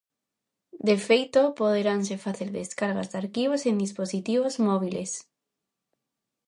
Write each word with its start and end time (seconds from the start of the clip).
De 0.87 0.95
feito, 1.07 1.41
poderanse 1.59 2.21
facer 2.25 2.49
descargas 2.59 3.09
de 3.11 3.17
arquivos 3.23 3.61
en 3.69 3.75
dispositivos 3.85 4.53
móbiles. 4.67 5.11